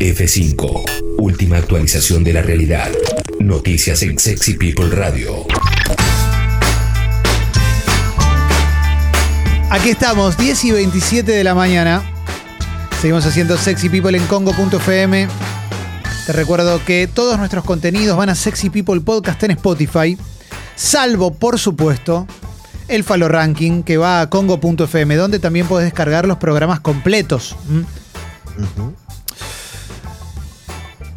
F5. 0.00 0.84
Última 1.18 1.56
actualización 1.56 2.24
de 2.24 2.32
la 2.32 2.42
realidad. 2.42 2.90
Noticias 3.38 4.02
en 4.02 4.18
Sexy 4.18 4.54
People 4.54 4.88
Radio. 4.90 5.46
Aquí 9.70 9.90
estamos, 9.90 10.36
10 10.36 10.64
y 10.64 10.70
27 10.72 11.32
de 11.32 11.44
la 11.44 11.54
mañana. 11.54 12.02
Seguimos 13.00 13.24
haciendo 13.24 13.56
Sexy 13.56 13.88
People 13.88 14.16
en 14.16 14.26
Congo.fm. 14.26 15.28
Te 16.26 16.32
recuerdo 16.32 16.84
que 16.84 17.06
todos 17.06 17.38
nuestros 17.38 17.64
contenidos 17.64 18.16
van 18.16 18.28
a 18.28 18.34
Sexy 18.34 18.70
People 18.70 19.00
Podcast 19.00 19.42
en 19.44 19.52
Spotify, 19.52 20.18
salvo, 20.76 21.32
por 21.32 21.58
supuesto, 21.58 22.26
el 22.88 23.04
Falo 23.04 23.28
Ranking 23.28 23.82
que 23.82 23.96
va 23.96 24.20
a 24.20 24.30
Congo.fm, 24.30 25.16
donde 25.16 25.38
también 25.38 25.66
puedes 25.66 25.86
descargar 25.86 26.26
los 26.26 26.38
programas 26.38 26.80
completos. 26.80 27.56
¿Mm? 27.68 27.82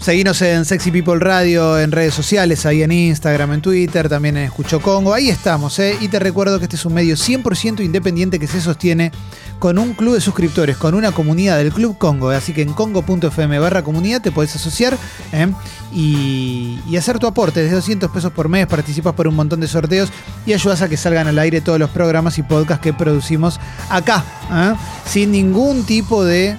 Seguinos 0.04 0.42
en 0.42 0.66
Sexy 0.66 0.92
People 0.92 1.18
Radio, 1.18 1.80
en 1.80 1.90
redes 1.94 2.14
sociales, 2.14 2.66
ahí 2.66 2.84
en 2.84 2.92
Instagram, 2.92 3.54
en 3.54 3.62
Twitter, 3.62 4.10
también 4.10 4.36
en 4.36 4.44
Escucho 4.44 4.82
Congo. 4.82 5.14
Ahí 5.14 5.30
estamos, 5.30 5.80
¿eh? 5.80 5.96
Y 6.02 6.10
te 6.10 6.20
recuerdo 6.20 6.60
que 6.60 6.66
este 6.66 6.76
es 6.76 6.84
un 6.86 6.94
medio 6.94 7.16
100% 7.16 7.80
independiente 7.80 8.38
que 8.38 8.46
se 8.46 8.60
sostiene 8.60 9.14
con 9.60 9.80
un 9.80 9.94
club 9.94 10.16
de 10.16 10.20
suscriptores, 10.20 10.76
con 10.76 10.94
una 10.94 11.14
comunidad 11.14 11.56
del 11.56 11.72
Club 11.72 11.98
Congo. 11.98 12.32
Así 12.32 12.52
que 12.52 12.64
en 12.64 12.74
congo.fm 12.74 13.60
barra 13.60 13.82
comunidad 13.82 14.22
te 14.22 14.34
podés 14.34 14.54
asociar 14.58 14.98
¿eh? 15.32 15.48
y, 15.94 16.82
y 16.90 16.98
hacer 16.98 17.18
tu 17.18 17.26
aporte. 17.26 17.62
Desde 17.62 17.76
200 17.76 18.12
pesos 18.12 18.34
por 18.34 18.50
mes 18.50 18.68
participas 18.68 19.14
por 19.14 19.30
un 19.30 19.36
montón 19.36 19.62
de 19.62 19.70
sorteos 19.70 20.10
y 20.46 20.52
ayudas 20.52 20.82
a 20.82 20.90
que 20.90 20.98
salgan 20.98 21.30
al 21.30 21.40
aire 21.40 21.62
todos 21.62 21.80
los 21.80 21.90
programas 21.92 22.38
y 22.38 22.44
podcasts 22.44 22.84
que 22.84 22.92
producimos 22.92 23.58
acá. 23.90 24.26
¿eh? 24.52 24.74
Sin 25.06 25.32
ningún 25.32 25.86
tipo 25.86 26.26
de 26.26 26.58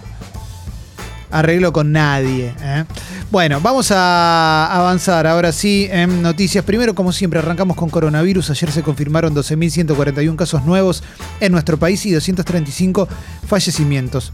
arreglo 1.34 1.73
con 1.73 1.91
nadie. 1.93 2.55
¿eh? 2.61 2.84
Bueno, 3.30 3.61
vamos 3.61 3.91
a 3.91 4.66
avanzar 4.73 5.27
ahora 5.27 5.50
sí 5.50 5.89
en 5.91 6.22
noticias. 6.22 6.64
Primero, 6.64 6.95
como 6.95 7.12
siempre, 7.12 7.41
arrancamos 7.41 7.77
con 7.77 7.91
coronavirus. 7.91 8.50
Ayer 8.50 8.70
se 8.70 8.83
confirmaron 8.83 9.34
12.141 9.34 10.36
casos 10.36 10.64
nuevos 10.64 11.03
en 11.41 11.50
nuestro 11.50 11.77
país 11.77 12.06
y 12.06 12.12
235 12.12 13.09
fallecimientos. 13.47 14.33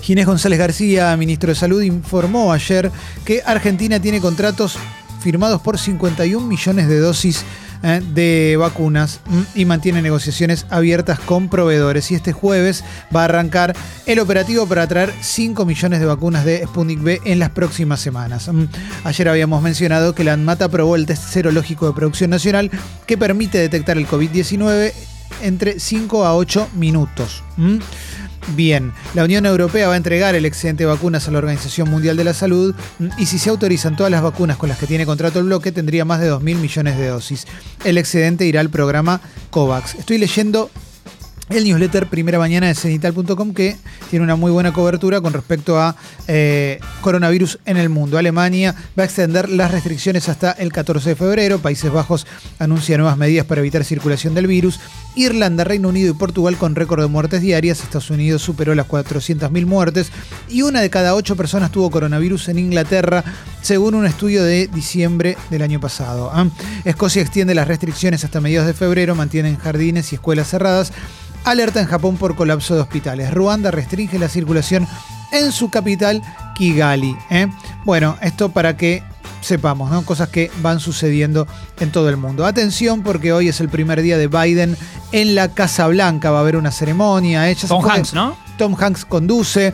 Ginés 0.00 0.26
González 0.26 0.58
García, 0.58 1.16
ministro 1.16 1.48
de 1.48 1.56
Salud, 1.56 1.82
informó 1.82 2.52
ayer 2.52 2.90
que 3.24 3.42
Argentina 3.44 4.00
tiene 4.00 4.20
contratos 4.20 4.78
firmados 5.20 5.60
por 5.60 5.78
51 5.78 6.46
millones 6.46 6.88
de 6.88 7.00
dosis 7.00 7.44
eh, 7.82 8.02
de 8.14 8.56
vacunas 8.58 9.20
mm, 9.26 9.40
y 9.54 9.64
mantiene 9.64 10.02
negociaciones 10.02 10.66
abiertas 10.70 11.18
con 11.20 11.48
proveedores. 11.48 12.10
Y 12.10 12.14
este 12.14 12.32
jueves 12.32 12.84
va 13.14 13.22
a 13.22 13.24
arrancar 13.24 13.76
el 14.06 14.18
operativo 14.18 14.66
para 14.66 14.86
traer 14.86 15.12
5 15.20 15.64
millones 15.64 16.00
de 16.00 16.06
vacunas 16.06 16.44
de 16.44 16.64
Sputnik 16.64 17.02
B 17.02 17.20
en 17.24 17.38
las 17.38 17.50
próximas 17.50 18.00
semanas. 18.00 18.48
Mm, 18.48 18.64
ayer 19.04 19.28
habíamos 19.28 19.62
mencionado 19.62 20.14
que 20.14 20.24
la 20.24 20.32
ANMAT 20.34 20.62
aprobó 20.62 20.96
el 20.96 21.06
test 21.06 21.24
serológico 21.24 21.86
de 21.86 21.92
producción 21.92 22.30
nacional 22.30 22.70
que 23.06 23.16
permite 23.16 23.58
detectar 23.58 23.96
el 23.96 24.06
COVID-19 24.06 24.92
entre 25.42 25.78
5 25.78 26.24
a 26.24 26.34
8 26.34 26.68
minutos. 26.74 27.42
Mm. 28.48 28.56
Bien, 28.56 28.92
la 29.14 29.24
Unión 29.24 29.46
Europea 29.46 29.88
va 29.88 29.94
a 29.94 29.96
entregar 29.96 30.34
el 30.34 30.44
excedente 30.44 30.84
de 30.84 30.88
vacunas 30.88 31.28
a 31.28 31.30
la 31.30 31.38
Organización 31.38 31.90
Mundial 31.90 32.16
de 32.16 32.24
la 32.24 32.34
Salud 32.34 32.74
y 33.18 33.26
si 33.26 33.38
se 33.38 33.50
autorizan 33.50 33.96
todas 33.96 34.10
las 34.10 34.22
vacunas 34.22 34.56
con 34.56 34.68
las 34.68 34.78
que 34.78 34.86
tiene 34.86 35.06
contrato 35.06 35.38
el 35.38 35.46
bloque, 35.46 35.72
tendría 35.72 36.04
más 36.04 36.20
de 36.20 36.30
2.000 36.30 36.40
millones 36.56 36.98
de 36.98 37.08
dosis. 37.08 37.46
El 37.84 37.98
excedente 37.98 38.46
irá 38.46 38.60
al 38.60 38.70
programa 38.70 39.20
COVAX. 39.50 39.94
Estoy 39.96 40.18
leyendo 40.18 40.70
el 41.48 41.64
newsletter 41.64 42.06
Primera 42.06 42.38
Mañana 42.38 42.66
de 42.66 42.74
cenital.com 42.74 43.54
que 43.54 43.76
tiene 44.10 44.24
una 44.24 44.36
muy 44.36 44.50
buena 44.50 44.72
cobertura 44.72 45.20
con 45.20 45.32
respecto 45.32 45.80
a 45.80 45.96
eh, 46.26 46.78
coronavirus 47.00 47.58
en 47.64 47.76
el 47.76 47.88
mundo. 47.88 48.18
Alemania 48.18 48.74
va 48.98 49.02
a 49.02 49.06
extender 49.06 49.48
las 49.48 49.70
restricciones 49.70 50.28
hasta 50.28 50.52
el 50.52 50.72
14 50.72 51.10
de 51.10 51.16
febrero. 51.16 51.58
Países 51.58 51.90
Bajos 51.90 52.26
anuncia 52.58 52.98
nuevas 52.98 53.16
medidas 53.16 53.46
para 53.46 53.60
evitar 53.60 53.84
circulación 53.84 54.34
del 54.34 54.46
virus. 54.46 54.80
Irlanda, 55.16 55.64
Reino 55.64 55.88
Unido 55.88 56.10
y 56.10 56.14
Portugal 56.14 56.56
con 56.56 56.74
récord 56.74 57.00
de 57.00 57.08
muertes 57.08 57.42
diarias. 57.42 57.82
Estados 57.82 58.10
Unidos 58.10 58.42
superó 58.42 58.74
las 58.74 58.86
400.000 58.86 59.66
muertes 59.66 60.10
y 60.48 60.62
una 60.62 60.80
de 60.80 60.90
cada 60.90 61.14
ocho 61.14 61.36
personas 61.36 61.72
tuvo 61.72 61.90
coronavirus 61.90 62.48
en 62.48 62.58
Inglaterra, 62.58 63.24
según 63.62 63.94
un 63.94 64.06
estudio 64.06 64.44
de 64.44 64.68
diciembre 64.68 65.36
del 65.50 65.62
año 65.62 65.80
pasado. 65.80 66.30
¿ah? 66.32 66.46
Escocia 66.84 67.22
extiende 67.22 67.54
las 67.54 67.68
restricciones 67.68 68.24
hasta 68.24 68.40
mediados 68.40 68.66
de 68.66 68.74
febrero, 68.74 69.14
mantienen 69.14 69.56
jardines 69.56 70.12
y 70.12 70.16
escuelas 70.16 70.48
cerradas. 70.48 70.92
Alerta 71.44 71.80
en 71.80 71.86
Japón 71.86 72.16
por 72.16 72.34
colapso 72.34 72.74
de 72.74 72.80
hospitales. 72.80 73.32
Ruanda 73.32 73.70
restringe 73.70 74.18
la 74.18 74.28
circulación 74.28 74.86
en 75.32 75.52
su 75.52 75.70
capital, 75.70 76.22
Kigali. 76.54 77.16
¿eh? 77.30 77.48
Bueno, 77.84 78.16
esto 78.20 78.50
para 78.50 78.76
que 78.76 79.02
sepamos, 79.40 79.90
¿no? 79.90 80.02
Cosas 80.04 80.28
que 80.28 80.50
van 80.62 80.80
sucediendo 80.80 81.46
en 81.78 81.90
todo 81.90 82.08
el 82.08 82.16
mundo. 82.16 82.44
Atención 82.44 83.02
porque 83.02 83.32
hoy 83.32 83.48
es 83.48 83.60
el 83.60 83.68
primer 83.68 84.02
día 84.02 84.18
de 84.18 84.26
Biden 84.26 84.76
en 85.12 85.34
la 85.34 85.48
Casa 85.48 85.86
Blanca. 85.86 86.30
Va 86.30 86.38
a 86.38 86.40
haber 86.40 86.56
una 86.56 86.70
ceremonia. 86.70 87.44
Tom 87.66 87.88
Hanks, 87.88 88.14
¿no? 88.14 88.36
Tom 88.56 88.76
Hanks 88.78 89.04
conduce. 89.04 89.72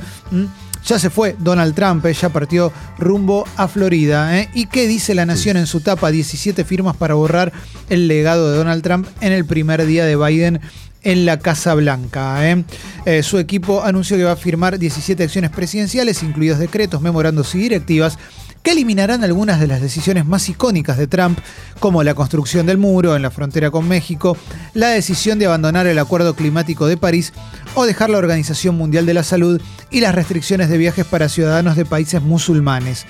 Ya 0.86 0.98
se 0.98 1.08
fue 1.08 1.34
Donald 1.38 1.74
Trump, 1.74 2.04
¿eh? 2.04 2.12
ya 2.12 2.28
partió 2.28 2.72
rumbo 2.98 3.46
a 3.56 3.68
Florida. 3.68 4.38
¿eh? 4.38 4.50
¿Y 4.52 4.66
qué 4.66 4.86
dice 4.86 5.14
la 5.14 5.24
Nación 5.24 5.56
en 5.56 5.66
su 5.66 5.80
tapa? 5.80 6.10
17 6.10 6.64
firmas 6.64 6.94
para 6.96 7.14
borrar 7.14 7.52
el 7.88 8.06
legado 8.06 8.50
de 8.50 8.58
Donald 8.58 8.82
Trump 8.82 9.06
en 9.20 9.32
el 9.32 9.46
primer 9.46 9.86
día 9.86 10.04
de 10.04 10.16
Biden 10.16 10.60
en 11.04 11.26
la 11.26 11.38
Casa 11.38 11.74
Blanca. 11.74 12.50
¿eh? 12.50 12.64
Eh, 13.04 13.22
su 13.22 13.38
equipo 13.38 13.82
anunció 13.82 14.16
que 14.16 14.24
va 14.24 14.32
a 14.32 14.36
firmar 14.36 14.78
17 14.78 15.22
acciones 15.22 15.50
presidenciales, 15.50 16.22
incluidos 16.22 16.58
decretos, 16.58 17.00
memorandos 17.00 17.54
y 17.54 17.58
directivas, 17.58 18.18
que 18.64 18.72
eliminarán 18.72 19.22
algunas 19.22 19.60
de 19.60 19.66
las 19.66 19.82
decisiones 19.82 20.24
más 20.24 20.48
icónicas 20.48 20.96
de 20.96 21.06
Trump, 21.06 21.38
como 21.80 22.02
la 22.02 22.14
construcción 22.14 22.64
del 22.64 22.78
muro 22.78 23.14
en 23.14 23.20
la 23.20 23.30
frontera 23.30 23.70
con 23.70 23.86
México, 23.86 24.38
la 24.72 24.88
decisión 24.88 25.38
de 25.38 25.44
abandonar 25.46 25.86
el 25.86 25.98
Acuerdo 25.98 26.34
Climático 26.34 26.86
de 26.86 26.96
París 26.96 27.34
o 27.74 27.84
dejar 27.84 28.08
la 28.08 28.16
Organización 28.16 28.76
Mundial 28.76 29.04
de 29.04 29.14
la 29.14 29.22
Salud 29.22 29.60
y 29.90 30.00
las 30.00 30.14
restricciones 30.14 30.70
de 30.70 30.78
viajes 30.78 31.04
para 31.04 31.28
ciudadanos 31.28 31.76
de 31.76 31.84
países 31.84 32.22
musulmanes. 32.22 33.04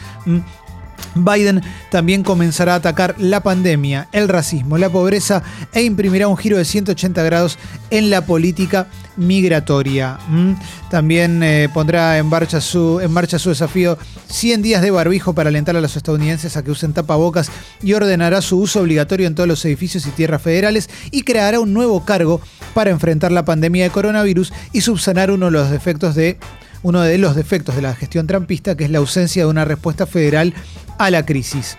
¿Mm? 1.14 1.24
Biden 1.24 1.62
también 1.90 2.22
comenzará 2.22 2.74
a 2.74 2.76
atacar 2.76 3.14
la 3.18 3.40
pandemia, 3.40 4.08
el 4.12 4.28
racismo, 4.28 4.78
la 4.78 4.90
pobreza 4.90 5.42
e 5.72 5.82
imprimirá 5.82 6.28
un 6.28 6.36
giro 6.36 6.56
de 6.56 6.64
180 6.64 7.22
grados 7.22 7.58
en 7.90 8.10
la 8.10 8.26
política 8.26 8.86
migratoria. 9.16 10.18
¿m? 10.28 10.56
También 10.90 11.42
eh, 11.42 11.68
pondrá 11.72 12.18
en 12.18 12.26
marcha, 12.26 12.60
su, 12.60 13.00
en 13.00 13.12
marcha 13.12 13.38
su 13.38 13.50
desafío 13.50 13.98
100 14.28 14.62
días 14.62 14.82
de 14.82 14.90
barbijo 14.90 15.34
para 15.34 15.48
alentar 15.48 15.76
a 15.76 15.80
los 15.80 15.96
estadounidenses 15.96 16.56
a 16.56 16.62
que 16.62 16.70
usen 16.70 16.92
tapabocas 16.92 17.50
y 17.82 17.92
ordenará 17.92 18.40
su 18.42 18.58
uso 18.58 18.80
obligatorio 18.80 19.26
en 19.26 19.34
todos 19.34 19.48
los 19.48 19.64
edificios 19.64 20.06
y 20.06 20.10
tierras 20.10 20.42
federales 20.42 20.90
y 21.10 21.22
creará 21.22 21.60
un 21.60 21.72
nuevo 21.72 22.04
cargo 22.04 22.40
para 22.74 22.90
enfrentar 22.90 23.32
la 23.32 23.44
pandemia 23.44 23.84
de 23.84 23.90
coronavirus 23.90 24.52
y 24.72 24.80
subsanar 24.80 25.30
uno 25.30 25.46
de 25.46 25.52
los 25.52 25.70
defectos 25.70 26.14
de 26.14 26.38
uno 26.84 27.00
de 27.00 27.18
los 27.18 27.34
defectos 27.34 27.74
de 27.74 27.82
la 27.82 27.96
gestión 27.96 28.28
trampista, 28.28 28.76
que 28.76 28.84
es 28.84 28.90
la 28.90 28.98
ausencia 28.98 29.42
de 29.42 29.50
una 29.50 29.64
respuesta 29.64 30.06
federal 30.06 30.54
a 30.98 31.10
la 31.10 31.26
crisis. 31.26 31.76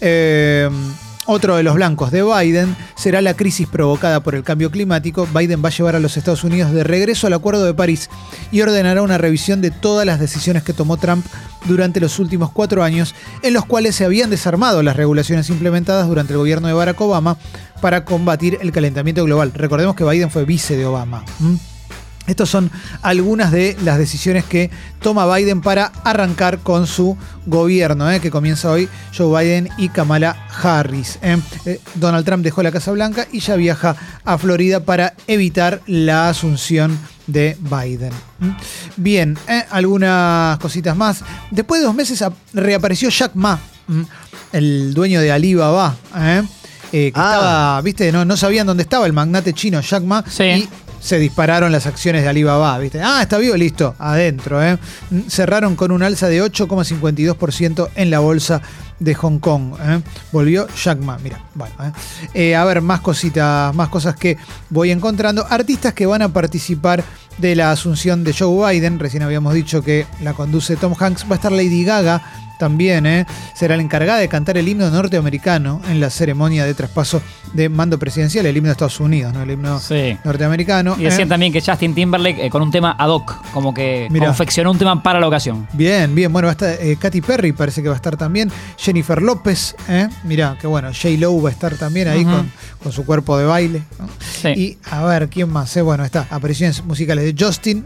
Eh, 0.00 0.68
otro 1.24 1.56
de 1.56 1.62
los 1.62 1.74
blancos 1.76 2.10
de 2.10 2.22
Biden 2.22 2.76
será 2.94 3.22
la 3.22 3.34
crisis 3.34 3.66
provocada 3.66 4.22
por 4.22 4.34
el 4.34 4.42
cambio 4.42 4.70
climático. 4.70 5.26
Biden 5.32 5.64
va 5.64 5.68
a 5.68 5.72
llevar 5.72 5.96
a 5.96 6.00
los 6.00 6.16
Estados 6.16 6.44
Unidos 6.44 6.72
de 6.72 6.84
regreso 6.84 7.26
al 7.26 7.32
Acuerdo 7.32 7.64
de 7.64 7.72
París 7.72 8.10
y 8.50 8.60
ordenará 8.60 9.02
una 9.02 9.18
revisión 9.18 9.62
de 9.62 9.70
todas 9.70 10.04
las 10.04 10.20
decisiones 10.20 10.62
que 10.62 10.72
tomó 10.72 10.98
Trump 10.98 11.24
durante 11.66 12.00
los 12.00 12.18
últimos 12.18 12.50
cuatro 12.50 12.82
años, 12.82 13.14
en 13.42 13.54
los 13.54 13.64
cuales 13.64 13.94
se 13.94 14.04
habían 14.04 14.30
desarmado 14.30 14.82
las 14.82 14.96
regulaciones 14.96 15.48
implementadas 15.48 16.06
durante 16.06 16.32
el 16.32 16.38
gobierno 16.38 16.68
de 16.68 16.74
Barack 16.74 17.00
Obama 17.00 17.38
para 17.80 18.04
combatir 18.04 18.58
el 18.60 18.72
calentamiento 18.72 19.24
global. 19.24 19.52
Recordemos 19.54 19.96
que 19.96 20.04
Biden 20.04 20.30
fue 20.30 20.44
vice 20.44 20.76
de 20.76 20.84
Obama. 20.84 21.24
Estas 22.26 22.48
son 22.48 22.70
algunas 23.02 23.50
de 23.50 23.76
las 23.84 23.98
decisiones 23.98 24.44
que 24.44 24.70
toma 25.00 25.26
Biden 25.34 25.60
para 25.60 25.86
arrancar 26.04 26.60
con 26.60 26.86
su 26.86 27.16
gobierno, 27.46 28.08
¿eh? 28.10 28.20
que 28.20 28.30
comienza 28.30 28.70
hoy 28.70 28.88
Joe 29.16 29.42
Biden 29.44 29.68
y 29.76 29.88
Kamala 29.88 30.36
Harris. 30.62 31.18
¿eh? 31.20 31.36
Eh, 31.66 31.80
Donald 31.96 32.24
Trump 32.24 32.44
dejó 32.44 32.62
la 32.62 32.70
Casa 32.70 32.92
Blanca 32.92 33.26
y 33.32 33.40
ya 33.40 33.56
viaja 33.56 33.96
a 34.24 34.38
Florida 34.38 34.80
para 34.84 35.14
evitar 35.26 35.80
la 35.86 36.28
asunción 36.28 36.96
de 37.26 37.56
Biden. 37.60 38.12
Bien, 38.96 39.36
algunas 39.70 40.58
cositas 40.58 40.96
más. 40.96 41.24
Después 41.50 41.80
de 41.80 41.86
dos 41.86 41.94
meses 41.94 42.22
ap- 42.22 42.34
reapareció 42.52 43.08
Jack 43.08 43.32
Ma, 43.34 43.58
el 44.52 44.94
dueño 44.94 45.20
de 45.20 45.32
Alibaba. 45.32 45.96
que 46.90 47.10
Ah. 47.16 47.24
estaba, 47.32 47.80
viste, 47.80 48.12
no, 48.12 48.24
no 48.24 48.36
sabían 48.36 48.66
dónde 48.66 48.82
estaba 48.82 49.06
el 49.06 49.12
magnate 49.14 49.54
chino 49.54 49.80
Jack 49.80 50.02
Ma. 50.02 50.22
Sí. 50.28 50.44
Y 50.44 50.68
se 51.02 51.18
dispararon 51.18 51.72
las 51.72 51.86
acciones 51.86 52.22
de 52.22 52.28
Alibaba, 52.28 52.78
¿viste? 52.78 53.00
Ah, 53.02 53.20
está 53.22 53.36
vivo, 53.38 53.56
listo, 53.56 53.96
adentro, 53.98 54.62
¿eh? 54.62 54.78
Cerraron 55.28 55.74
con 55.74 55.90
un 55.90 56.02
alza 56.02 56.28
de 56.28 56.42
8,52% 56.42 57.90
en 57.96 58.10
la 58.10 58.20
bolsa 58.20 58.62
de 59.00 59.14
Hong 59.14 59.38
Kong. 59.40 59.74
¿eh? 59.80 60.00
Volvió 60.30 60.68
Jack 60.68 61.00
Ma, 61.00 61.18
mira, 61.18 61.40
bueno. 61.54 61.74
¿eh? 62.34 62.54
A 62.54 62.64
ver, 62.64 62.80
más 62.82 63.00
cositas, 63.00 63.74
más 63.74 63.88
cosas 63.88 64.14
que 64.14 64.38
voy 64.70 64.92
encontrando. 64.92 65.44
Artistas 65.50 65.92
que 65.92 66.06
van 66.06 66.22
a 66.22 66.28
participar 66.32 67.02
de 67.38 67.56
la 67.56 67.72
asunción 67.72 68.22
de 68.22 68.32
Joe 68.32 68.72
Biden. 68.72 69.00
Recién 69.00 69.24
habíamos 69.24 69.54
dicho 69.54 69.82
que 69.82 70.06
la 70.22 70.34
conduce 70.34 70.76
Tom 70.76 70.94
Hanks. 70.98 71.24
Va 71.24 71.32
a 71.32 71.34
estar 71.34 71.50
Lady 71.50 71.84
Gaga 71.84 72.22
también, 72.62 73.06
¿eh? 73.06 73.26
será 73.56 73.74
la 73.76 73.82
encargada 73.82 74.20
de 74.20 74.28
cantar 74.28 74.56
el 74.56 74.68
himno 74.68 74.88
norteamericano 74.88 75.80
en 75.88 75.98
la 75.98 76.10
ceremonia 76.10 76.64
de 76.64 76.74
traspaso 76.74 77.20
de 77.54 77.68
mando 77.68 77.98
presidencial, 77.98 78.46
el 78.46 78.56
himno 78.56 78.68
de 78.68 78.72
Estados 78.74 79.00
Unidos, 79.00 79.34
¿no? 79.34 79.42
el 79.42 79.50
himno 79.50 79.80
Sí. 79.80 80.16
norteamericano. 80.24 80.94
Y 80.96 81.02
decían 81.02 81.26
¿eh? 81.26 81.30
también 81.30 81.52
que 81.52 81.60
Justin 81.60 81.92
Timberlake 81.92 82.46
eh, 82.46 82.50
con 82.50 82.62
un 82.62 82.70
tema 82.70 82.94
ad 82.96 83.08
hoc, 83.08 83.34
como 83.50 83.74
que 83.74 84.06
Mirá. 84.12 84.26
confeccionó 84.26 84.70
un 84.70 84.78
tema 84.78 85.02
para 85.02 85.18
la 85.18 85.26
ocasión. 85.26 85.66
Bien, 85.72 86.14
bien. 86.14 86.32
Bueno, 86.32 86.46
va 86.46 86.50
a 86.50 86.52
estar 86.52 86.76
eh, 86.80 86.96
Katy 87.00 87.20
Perry, 87.20 87.50
parece 87.50 87.82
que 87.82 87.88
va 87.88 87.94
a 87.94 87.96
estar 87.96 88.16
también. 88.16 88.48
Jennifer 88.78 89.20
López, 89.20 89.74
¿eh? 89.88 90.08
Mirá, 90.22 90.56
que 90.60 90.68
bueno. 90.68 90.90
J. 90.92 91.08
Lo 91.18 91.42
va 91.42 91.48
a 91.48 91.52
estar 91.52 91.74
también 91.74 92.06
ahí 92.06 92.22
con, 92.24 92.48
con 92.80 92.92
su 92.92 93.04
cuerpo 93.04 93.36
de 93.38 93.44
baile. 93.46 93.82
¿no? 93.98 94.08
Sí. 94.20 94.48
Y 94.56 94.78
a 94.88 95.04
ver, 95.04 95.28
¿quién 95.28 95.50
más? 95.50 95.76
Bueno, 95.82 96.04
está. 96.04 96.28
Apariciones 96.30 96.84
musicales 96.84 97.24
de 97.24 97.44
Justin, 97.44 97.84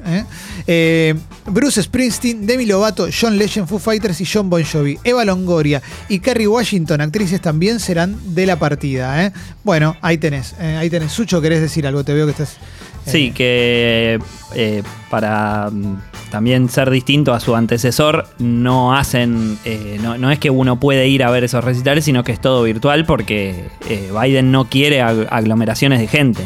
Bruce 1.49 1.83
Springsteen, 1.83 2.47
Demi 2.47 2.67
Lovato, 2.67 3.07
John 3.19 3.39
Legend, 3.39 3.69
Foo 3.69 3.79
Fighters 3.79 4.21
y 4.21 4.27
John 4.31 4.51
Bon 4.51 4.63
Jovi. 4.65 4.99
Eva 5.05 5.25
Longoria 5.25 5.81
y 6.09 6.19
Kerry 6.19 6.47
Washington, 6.47 7.01
actrices 7.01 7.41
también 7.41 7.79
serán 7.81 8.17
de 8.35 8.47
la 8.47 8.59
partida. 8.59 9.25
¿eh? 9.25 9.33
Bueno, 9.65 9.97
ahí 10.03 10.19
tenés. 10.19 10.55
eh, 10.61 10.77
ahí 10.79 10.91
tenés. 10.91 11.13
Sucho, 11.13 11.41
¿querés 11.41 11.61
decir 11.61 11.87
algo? 11.87 12.03
Te 12.05 12.13
veo 12.15 12.27
que 12.27 12.33
estás. 12.33 12.55
eh, 13.07 13.11
Sí, 13.11 13.31
que 13.31 14.19
eh, 14.55 14.83
para 15.11 15.71
mm, 15.71 16.01
también 16.31 16.69
ser 16.69 16.91
distinto 16.91 17.33
a 17.33 17.39
su 17.41 17.55
antecesor, 17.55 18.27
no 18.39 18.97
hacen, 18.97 19.59
eh, 19.65 19.99
no, 20.03 20.19
no 20.19 20.31
es 20.33 20.39
que 20.41 20.51
uno 20.51 20.81
puede 20.81 21.07
ir 21.09 21.23
a 21.23 21.31
ver 21.31 21.45
esos 21.45 21.63
recitales, 21.63 22.05
sino 22.05 22.25
que 22.25 22.33
es 22.33 22.41
todo 22.41 22.65
virtual 22.65 23.05
porque 23.07 23.67
eh, 23.89 24.11
Biden 24.21 24.51
no 24.51 24.69
quiere 24.69 25.01
ag- 25.03 25.29
aglomeraciones 25.31 26.01
de 26.01 26.09
gente. 26.09 26.43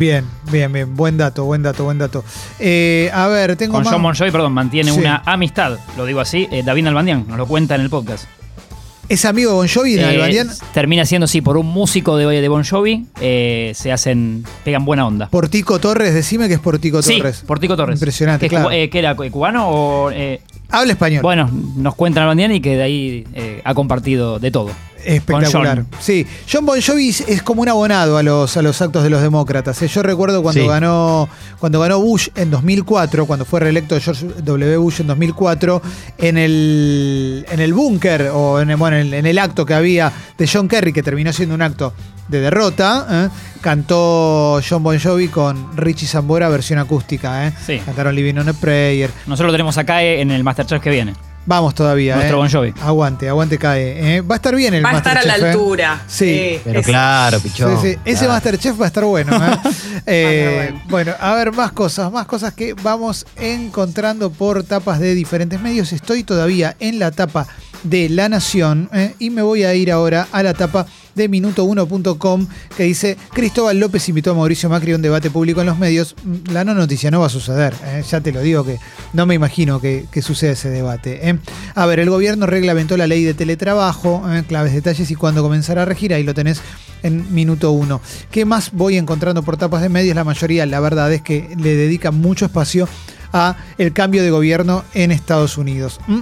Bien, 0.00 0.24
bien, 0.50 0.72
bien. 0.72 0.96
Buen 0.96 1.18
dato, 1.18 1.44
buen 1.44 1.62
dato, 1.62 1.84
buen 1.84 1.98
dato. 1.98 2.24
Eh, 2.58 3.10
a 3.12 3.28
ver, 3.28 3.54
tengo 3.56 3.74
Con 3.74 3.84
más. 3.84 3.92
John 3.92 4.02
Bon 4.02 4.14
Jovi, 4.14 4.30
perdón, 4.30 4.54
mantiene 4.54 4.90
Sí. 4.92 4.98
una 4.98 5.22
amistad, 5.26 5.78
lo 5.98 6.06
digo 6.06 6.20
así. 6.20 6.48
eh, 6.50 6.62
David 6.64 6.86
Albandián 6.86 7.26
nos 7.28 7.36
lo 7.36 7.46
cuenta 7.46 7.74
en 7.74 7.82
el 7.82 7.90
podcast. 7.90 8.24
¿Es 9.10 9.26
amigo 9.26 9.50
de 9.50 9.56
Bon 9.56 9.68
Jovi 9.68 9.94
de 9.96 10.00
Eh, 10.02 10.04
Albandián? 10.06 10.48
termina 10.72 11.04
siendo, 11.04 11.26
sí, 11.26 11.42
por 11.42 11.58
un 11.58 11.66
músico 11.66 12.16
de, 12.16 12.24
de 12.40 12.48
Bon 12.48 12.64
Jovi, 12.64 13.08
eh, 13.20 13.72
se 13.74 13.92
hacen, 13.92 14.42
pegan 14.64 14.86
buena 14.86 15.06
onda. 15.06 15.28
Portico 15.28 15.78
Torres, 15.80 16.14
decime 16.14 16.48
que 16.48 16.54
es 16.54 16.60
Portico 16.60 17.02
Sí, 17.02 17.18
Torres. 17.18 17.42
Portico 17.46 17.76
Torres. 17.76 17.96
Impresionante, 17.98 18.46
Que 18.46 18.56
claro. 18.56 18.70
eh, 18.70 18.88
¿Qué 18.88 19.00
era? 19.00 19.14
¿Cubano 19.14 19.68
o...? 19.68 20.10
eh, 20.12 20.40
Habla 20.70 20.92
español. 20.92 21.20
bueno, 21.22 21.50
nos 21.76 21.94
cuentan 21.94 22.22
Albandián 22.22 22.52
y 22.52 22.60
que 22.62 22.76
de 22.76 22.82
ahí 22.82 23.24
eh, 23.34 23.60
ha 23.64 23.74
compartido 23.74 24.38
de 24.38 24.50
todo. 24.50 24.70
Espectacular. 25.04 25.84
Sí, 26.00 26.26
John 26.50 26.66
Bon 26.66 26.80
Jovi 26.80 27.08
es 27.26 27.42
como 27.42 27.62
un 27.62 27.68
abonado 27.68 28.16
a 28.16 28.22
los, 28.22 28.56
a 28.56 28.62
los 28.62 28.80
actos 28.82 29.02
de 29.02 29.10
los 29.10 29.22
demócratas. 29.22 29.80
¿eh? 29.82 29.88
Yo 29.88 30.02
recuerdo 30.02 30.42
cuando 30.42 30.60
Sí. 30.62 30.66
ganó 30.68 31.28
cuando 31.58 31.80
ganó 31.80 32.00
Bush 32.00 32.28
en 32.34 32.50
2004, 32.50 33.26
cuando 33.26 33.44
fue 33.44 33.60
reelecto 33.60 33.98
George 34.00 34.26
W. 34.42 34.76
Bush 34.78 35.00
en 35.00 35.06
2004, 35.08 35.82
en 36.18 36.38
el, 36.38 37.46
en 37.50 37.60
el 37.60 37.72
búnker 37.74 38.30
o 38.32 38.60
en 38.60 38.70
el, 38.70 38.76
bueno, 38.76 38.96
en, 38.96 39.12
en 39.14 39.26
el 39.26 39.38
acto 39.38 39.66
que 39.66 39.74
había 39.74 40.12
de 40.38 40.48
John 40.50 40.68
Kerry, 40.68 40.92
que 40.92 41.02
terminó 41.02 41.32
siendo 41.32 41.54
un 41.54 41.62
acto 41.62 41.92
de 42.28 42.40
derrota, 42.40 43.06
¿eh? 43.10 43.28
cantó 43.60 44.60
John 44.68 44.82
Bon 44.82 44.98
Jovi 44.98 45.28
con 45.28 45.76
Richie 45.76 46.06
Zambora 46.06 46.48
versión 46.48 46.78
acústica. 46.78 47.46
¿eh? 47.48 47.52
Sí. 47.66 47.78
Cantaron 47.84 48.14
Living 48.14 48.38
on 48.38 48.48
a 48.48 48.52
Prayer. 48.52 49.10
Nosotros 49.26 49.48
lo 49.48 49.52
tenemos 49.52 49.76
acá 49.78 50.02
eh, 50.02 50.20
en 50.20 50.30
el 50.30 50.44
Masterchef 50.44 50.80
que 50.82 50.90
viene. 50.90 51.14
Vamos 51.50 51.74
todavía. 51.74 52.14
Nuestro 52.14 52.36
¿eh? 52.36 52.38
Bon 52.42 52.48
Jovi. 52.48 52.74
Aguante, 52.80 53.28
aguante 53.28 53.58
cae. 53.58 54.18
¿eh? 54.18 54.20
Va 54.20 54.36
a 54.36 54.38
estar 54.38 54.54
bien 54.54 54.72
el 54.72 54.84
Va 54.84 54.90
a 54.90 54.96
estar 54.98 55.18
a 55.18 55.24
la 55.24 55.36
¿eh? 55.36 55.50
altura. 55.50 56.00
Sí. 56.06 56.60
Pero 56.62 56.78
es- 56.78 56.86
claro, 56.86 57.40
pichón. 57.40 57.76
Sí, 57.82 57.88
sí. 57.94 57.98
Ese. 58.04 58.28
Masterchef 58.28 58.80
va 58.80 58.84
a 58.84 58.86
estar 58.86 59.04
bueno. 59.04 59.36
¿eh? 59.36 59.58
Eh, 60.06 60.72
bueno. 60.88 61.12
a 61.20 61.34
ver, 61.34 61.50
más 61.52 61.72
cosas, 61.72 62.10
más 62.12 62.26
cosas 62.26 62.54
que 62.54 62.74
vamos 62.74 63.26
encontrando 63.36 64.30
por 64.30 64.62
tapas 64.62 65.00
de 65.00 65.12
diferentes 65.16 65.60
medios. 65.60 65.92
Estoy 65.92 66.22
todavía 66.22 66.76
en 66.78 67.00
la 67.00 67.10
tapa 67.10 67.48
de 67.82 68.08
La 68.08 68.28
Nación 68.28 68.88
¿eh? 68.92 69.14
y 69.18 69.30
me 69.30 69.42
voy 69.42 69.64
a 69.64 69.74
ir 69.74 69.90
ahora 69.90 70.28
a 70.30 70.42
la 70.44 70.54
tapa 70.54 70.86
de 71.14 71.30
minuto1.com 71.30 72.46
que 72.76 72.84
dice 72.84 73.16
Cristóbal 73.32 73.78
López 73.78 74.08
invitó 74.08 74.32
a 74.32 74.34
Mauricio 74.34 74.68
Macri 74.68 74.92
a 74.92 74.96
un 74.96 75.02
debate 75.02 75.30
público 75.30 75.60
en 75.60 75.66
los 75.66 75.78
medios. 75.78 76.14
Mm, 76.24 76.52
La 76.52 76.64
no 76.64 76.74
noticia 76.74 77.10
no 77.10 77.20
va 77.20 77.26
a 77.26 77.30
suceder, 77.30 77.74
¿eh? 77.84 78.02
ya 78.08 78.20
te 78.20 78.32
lo 78.32 78.40
digo 78.40 78.64
que 78.64 78.78
no 79.12 79.26
me 79.26 79.34
imagino 79.34 79.80
que, 79.80 80.06
que 80.10 80.22
suceda 80.22 80.52
ese 80.52 80.70
debate. 80.70 81.28
¿eh? 81.28 81.38
A 81.74 81.86
ver, 81.86 82.00
el 82.00 82.10
gobierno 82.10 82.46
reglamentó 82.46 82.96
la 82.96 83.06
ley 83.06 83.24
de 83.24 83.34
teletrabajo, 83.34 84.22
¿eh? 84.30 84.44
claves, 84.46 84.72
detalles 84.72 85.10
y 85.10 85.14
cuándo 85.14 85.42
comenzará 85.42 85.82
a 85.82 85.84
regir, 85.84 86.14
ahí 86.14 86.22
lo 86.22 86.34
tenés 86.34 86.60
en 87.02 87.32
minuto 87.34 87.70
uno. 87.72 88.00
¿Qué 88.30 88.44
más 88.44 88.72
voy 88.72 88.96
encontrando 88.96 89.42
por 89.42 89.56
tapas 89.56 89.82
de 89.82 89.88
medios? 89.88 90.14
La 90.14 90.24
mayoría, 90.24 90.66
la 90.66 90.80
verdad 90.80 91.12
es 91.12 91.22
que 91.22 91.48
le 91.58 91.74
dedica 91.74 92.10
mucho 92.10 92.44
espacio 92.44 92.88
a 93.32 93.56
el 93.78 93.92
cambio 93.92 94.22
de 94.22 94.30
gobierno 94.30 94.84
en 94.94 95.10
Estados 95.10 95.56
Unidos. 95.56 96.00
¿Mm? 96.06 96.20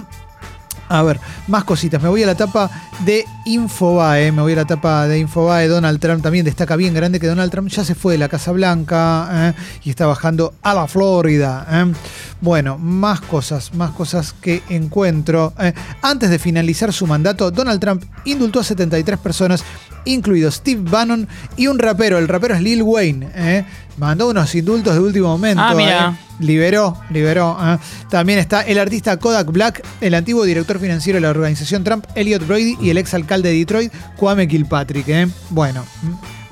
A 0.89 1.03
ver, 1.03 1.19
más 1.47 1.63
cositas. 1.65 2.01
Me 2.01 2.09
voy 2.09 2.23
a 2.23 2.25
la 2.25 2.33
tapa 2.33 2.69
de 3.05 3.23
Infobae. 3.45 4.31
Me 4.31 4.41
voy 4.41 4.53
a 4.53 4.57
la 4.57 4.65
tapa 4.65 5.07
de 5.07 5.19
Infobae. 5.19 5.67
Donald 5.67 5.99
Trump 5.99 6.23
también 6.23 6.43
destaca 6.43 6.75
bien 6.75 6.95
grande 6.95 7.19
que 7.19 7.27
Donald 7.27 7.51
Trump 7.51 7.69
ya 7.69 7.85
se 7.85 7.93
fue 7.93 8.13
de 8.13 8.17
la 8.17 8.27
Casa 8.27 8.51
Blanca 8.51 9.29
¿eh? 9.31 9.53
y 9.83 9.91
está 9.91 10.07
bajando 10.07 10.55
a 10.63 10.73
la 10.73 10.87
Florida. 10.87 11.67
¿eh? 11.69 11.93
Bueno, 12.41 12.79
más 12.79 13.21
cosas, 13.21 13.75
más 13.75 13.91
cosas 13.91 14.33
que 14.33 14.63
encuentro. 14.69 15.53
¿eh? 15.59 15.73
Antes 16.01 16.31
de 16.31 16.39
finalizar 16.39 16.91
su 16.91 17.05
mandato, 17.05 17.51
Donald 17.51 17.79
Trump 17.79 18.03
indultó 18.25 18.61
a 18.61 18.63
73 18.63 19.19
personas, 19.19 19.63
incluidos 20.13 20.55
Steve 20.55 20.81
Bannon 20.89 21.27
y 21.57 21.67
un 21.67 21.79
rapero. 21.79 22.17
El 22.17 22.27
rapero 22.27 22.55
es 22.55 22.61
Lil 22.61 22.81
Wayne. 22.83 23.27
¿eh? 23.35 23.65
Mandó 23.97 24.29
unos 24.29 24.53
indultos 24.55 24.93
de 24.93 24.99
último 25.01 25.27
momento. 25.29 25.61
Ah, 25.63 25.73
mira. 25.75 26.15
¿eh? 26.19 26.25
Liberó, 26.39 26.97
liberó. 27.09 27.57
¿eh? 27.61 27.77
También 28.09 28.39
está 28.39 28.61
el 28.61 28.79
artista 28.79 29.17
Kodak 29.17 29.51
Black, 29.51 29.83
el 29.99 30.13
antiguo 30.13 30.43
director 30.45 30.79
financiero 30.79 31.17
de 31.17 31.21
la 31.21 31.29
organización 31.29 31.83
Trump, 31.83 32.05
Elliot 32.15 32.45
Brody, 32.47 32.77
y 32.81 32.89
el 32.91 32.97
exalcalde 32.97 33.49
de 33.49 33.55
Detroit, 33.55 33.91
Kwame 34.15 34.47
Kilpatrick. 34.47 35.07
¿eh? 35.09 35.27
Bueno. 35.49 35.83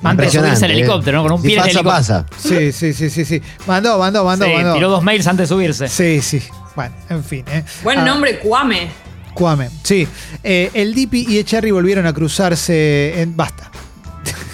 de 0.00 0.10
Impresionante, 0.10 0.56
subirse 0.56 0.64
al 0.66 0.70
¿eh? 0.70 0.74
helicóptero, 0.74 1.16
¿no? 1.18 1.22
Con 1.24 1.32
un 1.32 1.42
pie 1.42 1.54
en 1.54 1.58
el 1.58 1.84
paso 1.84 2.12
a 2.12 2.18
helicóptero. 2.20 2.26
pasa. 2.26 2.26
Sí, 2.38 2.72
sí, 2.72 2.92
sí, 2.92 3.10
sí, 3.10 3.24
sí. 3.24 3.42
Mandó, 3.66 3.98
mandó, 3.98 4.24
mandó, 4.24 4.44
Sí, 4.44 4.52
mandó. 4.52 4.74
tiró 4.74 4.90
dos 4.90 5.02
mails 5.02 5.26
antes 5.26 5.48
de 5.48 5.54
subirse. 5.54 5.88
Sí, 5.88 6.20
sí. 6.20 6.40
Bueno, 6.76 6.94
en 7.08 7.24
fin. 7.24 7.44
¿eh? 7.50 7.64
Buen 7.82 7.98
Ah, 8.00 8.04
nombre, 8.04 8.38
Cuame. 9.34 9.70
Sí. 9.82 10.06
Eh, 10.42 10.70
el 10.74 10.94
Dipi 10.94 11.26
y 11.28 11.38
Echarri 11.38 11.70
volvieron 11.70 12.06
a 12.06 12.12
cruzarse 12.12 13.20
en. 13.20 13.36
Basta. 13.36 13.70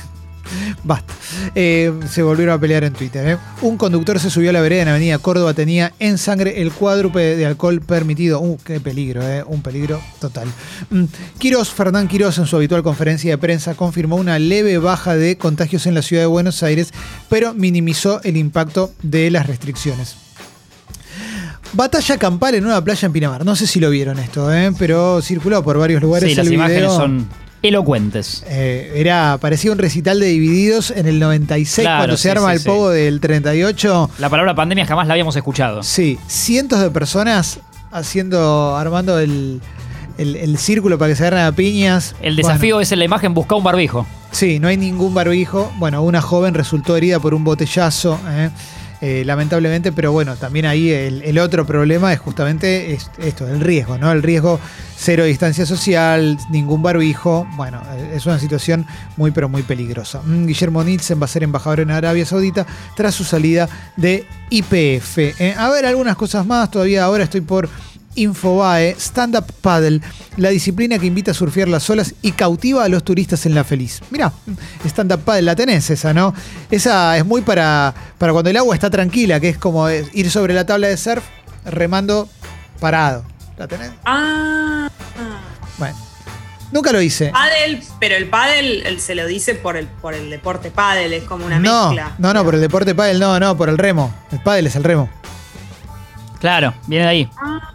Basta. 0.85 1.15
Eh, 1.55 1.93
se 2.09 2.23
volvieron 2.23 2.55
a 2.55 2.61
pelear 2.61 2.85
en 2.85 2.93
Twitter. 2.93 3.27
¿eh? 3.29 3.39
Un 3.63 3.77
conductor 3.77 4.19
se 4.19 4.31
subió 4.31 4.51
a 4.51 4.53
la 4.53 4.61
vereda 4.61 4.83
en 4.83 4.89
Avenida 4.89 5.19
Córdoba, 5.19 5.55
tenía 5.55 5.93
en 5.99 6.19
sangre 6.19 6.63
el 6.63 6.73
cuádruple 6.73 7.37
de 7.37 7.47
alcohol 7.47 7.81
permitido. 7.81 8.41
Uh, 8.41 8.59
qué 8.65 8.81
peligro, 8.81 9.23
¿eh? 9.23 9.45
un 9.47 9.63
peligro 9.63 10.01
total. 10.21 10.49
Mm. 10.91 11.05
Quirós, 11.39 11.71
Fernán 11.71 12.09
Quirós, 12.09 12.39
en 12.39 12.47
su 12.47 12.57
habitual 12.57 12.83
conferencia 12.83 13.31
de 13.31 13.39
prensa, 13.39 13.75
confirmó 13.75 14.17
una 14.17 14.39
leve 14.39 14.79
baja 14.79 15.17
de 15.17 15.37
contagios 15.37 15.87
en 15.87 15.95
la 15.95 16.03
ciudad 16.03 16.23
de 16.23 16.27
Buenos 16.27 16.63
Aires, 16.63 16.93
pero 17.29 17.55
minimizó 17.55 18.21
el 18.23 18.37
impacto 18.37 18.93
de 19.03 19.31
las 19.31 19.47
restricciones. 19.47 20.24
Batalla 21.75 22.17
campal 22.19 22.55
en 22.55 22.67
una 22.67 22.83
playa 22.83 23.07
en 23.07 23.13
Pinamar. 23.13 23.45
No 23.45 23.57
sé 23.57 23.67
si 23.67 23.81
lo 23.81 23.91
vieron 23.91 24.19
esto, 24.19 24.53
¿eh? 24.53 24.73
pero 24.79 25.21
circuló 25.23 25.63
por 25.63 25.79
varios 25.79 26.01
lugares 26.03 26.29
Sí, 26.31 26.35
las 26.37 26.51
imágenes 26.51 26.93
son 26.93 27.29
elocuentes. 27.63 28.45
Eh, 28.47 28.93
era, 28.97 29.39
parecía 29.41 29.73
un 29.73 29.79
recital 29.79 30.21
de 30.21 30.27
Divididos 30.27 30.91
en 30.91 31.07
el 31.07 31.19
96 31.19 31.85
Claro, 31.85 31.99
cuando 32.01 32.17
se 32.17 32.23
sí, 32.25 32.29
arma 32.29 32.51
sí, 32.51 32.57
el 32.59 32.63
pogo 32.63 32.91
del 32.91 33.21
38. 33.21 34.11
La 34.19 34.29
palabra 34.29 34.55
pandemia 34.55 34.87
jamás 34.87 35.07
la 35.09 35.15
habíamos 35.15 35.35
escuchado. 35.37 35.83
Sí, 35.83 36.19
cientos 36.29 36.81
de 36.81 36.91
personas 36.91 37.59
haciendo, 37.91 38.77
armando 38.77 39.19
el, 39.19 39.61
el- 40.19 40.37
el 40.37 40.59
círculo 40.59 40.99
para 40.99 41.11
que 41.13 41.17
se 41.17 41.23
agarren 41.27 41.47
a 41.47 41.53
piñas. 41.53 42.15
El 42.21 42.37
desafío 42.37 42.77
Bueno, 42.77 42.83
es 42.83 42.93
en 42.93 42.99
la 42.99 43.05
imagen 43.07 43.35
buscar 43.35 43.57
un 43.59 43.65
barbijo. 43.65 44.07
sí, 44.31 44.59
no 44.61 44.69
hay 44.69 44.77
ningún 44.77 45.15
barbijo. 45.15 45.73
Bueno, 45.79 46.03
una 46.03 46.21
joven 46.21 46.55
resultó 46.55 46.97
herida 46.97 47.19
por 47.19 47.35
un 47.35 47.45
botellazo. 47.45 48.21
¿eh? 48.29 48.51
Eh, 49.07 49.23
lamentablemente, 49.27 49.93
pero 49.93 50.13
bueno, 50.13 50.35
también 50.37 50.65
ahí 50.65 50.89
el, 50.91 51.39
otro 51.39 51.67
problema 51.67 52.11
es 52.15 52.19
justamente 52.21 52.95
es- 52.95 53.11
esto, 53.19 53.47
el 53.47 53.61
riesgo, 53.61 53.99
¿no? 53.99 54.11
El 54.11 54.23
riesgo 54.23 54.59
cero 54.97 55.25
distancia 55.25 55.67
social, 55.67 56.39
ningún 56.51 56.83
barbijo. 56.83 57.47
Bueno, 57.55 57.83
eh, 57.99 58.13
es 58.17 58.25
una 58.25 58.39
situación 58.39 58.87
muy, 59.19 59.31
pero 59.31 59.51
muy 59.51 59.63
peligrosa. 59.63 60.23
Mm, 60.25 60.47
Guillermo 60.47 60.83
Nielsen 60.83 61.21
va 61.21 61.27
a 61.27 61.29
ser 61.29 61.43
embajador 61.43 61.81
en 61.81 61.91
Arabia 61.91 62.25
Saudita 62.25 62.67
tras 62.97 63.15
su 63.15 63.25
salida 63.25 63.69
de 63.97 64.27
IPF. 64.49 65.19
Eh, 65.39 65.55
a 65.55 65.69
ver, 65.69 65.85
algunas 65.85 66.17
cosas 66.17 66.47
más. 66.47 66.71
Todavía 66.71 67.05
ahora 67.05 67.25
estoy 67.25 67.43
por 67.43 67.69
Infobae, 68.17 68.97
Stand 68.99 69.37
Up 69.37 69.47
Paddle, 69.61 70.01
la 70.37 70.51
disciplina 70.51 70.99
que 70.99 71.07
invita 71.07 71.31
a 71.31 71.35
surfear 71.35 71.69
las 71.69 71.89
olas 71.91 72.15
y 72.23 72.33
cautiva 72.33 72.85
a 72.85 72.89
los 72.89 73.05
turistas 73.05 73.47
en 73.47 73.55
la 73.55 73.65
feliz. 73.65 74.01
Mirá, 74.11 74.33
Stand 74.87 75.13
Up 75.13 75.21
Paddle, 75.21 75.43
la 75.43 75.57
tenés 75.57 75.89
esa, 75.91 76.13
¿no? 76.15 76.35
Esa 76.71 77.17
es 77.17 77.25
muy 77.25 77.43
para, 77.43 77.95
para 78.19 78.33
cuando 78.33 78.51
el 78.51 78.57
agua 78.57 78.75
está 78.75 78.91
tranquila, 78.91 79.41
que 79.41 79.51
es 79.51 79.59
como 79.59 79.89
ir 79.91 80.31
sobre 80.31 80.55
la 80.55 80.65
tabla 80.67 80.89
de 80.89 80.97
surf 80.97 81.25
remando 81.65 82.29
parado. 82.81 83.25
¿La 83.57 83.69
tenés? 83.69 83.91
Ah. 84.05 84.89
Bueno. 85.79 85.97
Nunca 86.73 86.91
lo 86.91 87.01
hice. 87.01 87.31
Pádel, 87.31 87.81
pero 88.01 88.17
el 88.17 88.29
pádel 88.29 88.99
se 89.01 89.15
lo 89.15 89.27
dice 89.29 89.55
por 89.55 89.77
el, 89.77 89.87
por 89.87 90.13
el 90.13 90.29
deporte 90.29 90.73
pádel, 90.73 91.13
es 91.13 91.23
como 91.23 91.47
una 91.47 91.61
No, 91.61 91.91
mezcla. 91.91 92.17
no, 92.19 92.35
no, 92.35 92.43
por 92.45 92.57
el 92.57 92.61
deporte 92.61 92.97
pádel, 92.97 93.21
no, 93.21 93.39
no, 93.39 93.57
por 93.57 93.69
el 93.69 93.79
remo. 93.79 94.13
El 94.33 94.41
pádel 94.41 94.67
es 94.67 94.75
el 94.75 94.83
remo. 94.83 95.09
Claro, 96.41 96.75
viene 96.89 97.05
de 97.05 97.11
ahí. 97.11 97.31
Ah, 97.41 97.73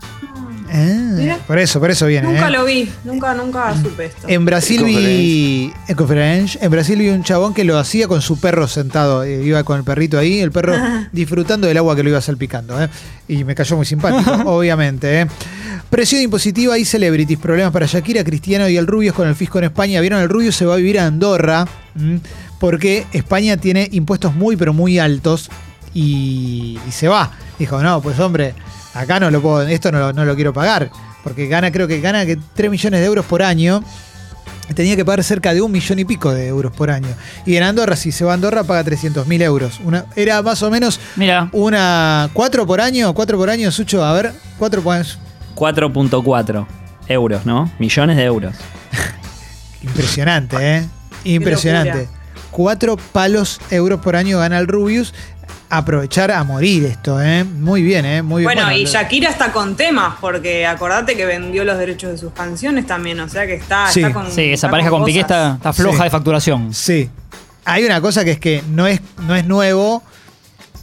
Mira. 0.72 1.38
por 1.48 1.58
eso, 1.60 1.80
por 1.80 1.90
eso 1.92 2.06
viene. 2.06 2.28
Nunca 2.28 2.48
¿eh? 2.48 2.52
lo 2.52 2.66
vi, 2.66 2.90
nunca, 3.04 3.34
nunca 3.34 3.76
supe 3.76 4.06
esto. 4.06 4.28
En 4.28 4.46
Brasil 4.46 4.84
vi. 4.84 5.74
En 5.88 5.96
conference, 5.96 6.58
En 6.62 6.72
Brasil 6.72 6.98
vi 7.00 7.10
un 7.10 7.24
chabón 7.24 7.54
que 7.54 7.64
lo 7.64 7.78
hacía 7.78 8.08
con 8.08 8.22
su 8.22 8.40
perro 8.40 8.68
sentado. 8.68 9.24
eh, 9.24 9.44
Iba 9.44 9.64
con 9.64 9.78
el 9.78 9.84
perrito 9.84 10.18
ahí, 10.20 10.40
el 10.40 10.52
perro 10.52 10.76
disfrutando 11.12 11.68
del 11.68 11.78
agua 11.78 11.96
que 11.96 12.04
lo 12.04 12.10
iba 12.10 12.22
salpicando. 12.22 12.82
¿eh? 12.82 12.90
Y 13.28 13.44
me 13.44 13.56
cayó 13.56 13.76
muy 13.78 13.86
simpático, 13.86 14.32
obviamente. 14.46 15.22
¿eh? 15.22 15.28
Presión 15.90 16.22
impositiva 16.22 16.78
y 16.78 16.86
celebrities. 16.86 17.40
Problemas 17.40 17.72
para 17.74 17.86
Shakira, 17.86 18.24
Cristiano 18.24 18.70
y 18.70 18.78
el 18.78 18.86
Rubius 18.88 19.14
con 19.16 19.28
el 19.28 19.36
fisco 19.36 19.58
en 19.58 19.66
España. 19.66 20.02
Vieron, 20.02 20.22
el 20.22 20.30
Rubius 20.30 20.56
se 20.56 20.66
va 20.66 20.76
a 20.76 20.78
vivir 20.78 21.00
a 21.00 21.06
Andorra. 21.08 21.68
¿m? 22.00 22.20
Porque 22.60 23.06
España 23.14 23.58
tiene 23.58 23.88
impuestos 23.92 24.36
muy, 24.36 24.56
pero 24.56 24.74
muy 24.74 25.00
altos. 25.00 25.50
Y, 25.94 26.78
y 26.88 26.92
se 26.92 27.08
va. 27.08 27.32
Dijo, 27.58 27.82
no, 27.82 28.02
pues 28.02 28.20
hombre, 28.20 28.54
acá 29.00 29.20
no 29.20 29.32
lo 29.32 29.42
puedo, 29.42 29.62
esto 29.62 29.92
no 29.92 30.00
lo, 30.00 30.14
no 30.14 30.26
lo 30.26 30.36
quiero 30.36 30.54
pagar. 30.54 30.92
Porque 31.24 31.48
gana, 31.48 31.72
creo 31.72 31.88
que 31.88 32.02
gana 32.02 32.26
que 32.26 32.38
3 32.56 32.70
millones 32.70 33.00
de 33.00 33.06
euros 33.06 33.26
por 33.26 33.42
año. 33.42 33.84
Tenía 34.76 34.96
que 34.96 35.04
pagar 35.04 35.24
cerca 35.24 35.54
de 35.54 35.62
un 35.62 35.72
millón 35.72 35.98
y 35.98 36.06
pico 36.06 36.32
de 36.32 36.48
euros 36.48 36.72
por 36.72 36.92
año. 36.92 37.08
Y 37.44 37.56
en 37.56 37.64
Andorra, 37.64 37.96
si 37.96 38.12
se 38.12 38.24
va 38.24 38.32
a 38.32 38.34
Andorra, 38.36 38.64
paga 38.64 38.84
300 38.84 39.26
mil 39.26 39.42
euros. 39.42 39.80
Una, 39.84 40.06
era 40.16 40.44
más 40.44 40.62
o 40.62 40.70
menos 40.70 41.00
Mira, 41.16 41.50
una. 41.54 42.30
¿Cuatro 42.34 42.68
por 42.68 42.80
año? 42.80 43.14
¿Cuatro 43.16 43.38
por 43.38 43.50
año, 43.50 43.72
Sucho? 43.72 44.06
A 44.06 44.14
ver, 44.14 44.32
cuatro 44.60 44.84
por 44.84 44.96
4.4 45.56 46.68
euros, 47.08 47.46
¿no? 47.46 47.72
Millones 47.80 48.16
de 48.16 48.24
euros. 48.26 48.56
Impresionante, 49.82 50.78
¿eh? 50.78 50.86
Impresionante. 51.24 52.08
Cuatro 52.52 52.98
palos 52.98 53.60
euros 53.72 54.00
por 54.02 54.16
año 54.16 54.38
gana 54.38 54.60
el 54.60 54.68
Rubius. 54.68 55.14
Aprovechar 55.72 56.32
a 56.32 56.44
morir 56.44 56.86
esto, 56.86 57.22
¿eh? 57.22 57.44
Muy 57.44 57.84
bien, 57.84 58.04
¿eh? 58.06 58.22
Muy 58.24 58.42
bien. 58.42 58.54
Bueno, 58.56 58.72
y 58.72 58.86
lo- 58.86 58.90
Shakira 58.90 59.30
está 59.30 59.52
con 59.52 59.76
temas, 59.76 60.16
porque 60.20 60.66
acordate 60.66 61.16
que 61.16 61.26
vendió 61.26 61.64
los 61.64 61.78
derechos 61.78 62.12
de 62.12 62.18
sus 62.18 62.34
canciones 62.34 62.88
también, 62.88 63.20
o 63.20 63.30
sea 63.30 63.46
que 63.46 63.54
está, 63.56 63.88
Sí. 63.92 64.02
está 64.02 64.12
con. 64.14 64.32
sí, 64.32 64.42
esa 64.46 64.54
está 64.54 64.72
pareja 64.72 64.90
con 64.90 65.06
Piqué 65.06 65.22
cosas. 65.22 65.38
está, 65.38 65.56
está 65.58 65.74
floja 65.74 65.98
Sí. 65.98 66.04
de 66.06 66.10
facturación. 66.10 66.74
Sí. 66.74 67.10
Hay 67.66 67.84
una 67.86 68.02
cosa 68.02 68.26
que 68.26 68.32
es 68.32 68.40
que 68.40 68.64
no 68.72 68.88
es, 68.88 69.00
no 69.28 69.36
es 69.36 69.46
nuevo. 69.46 70.02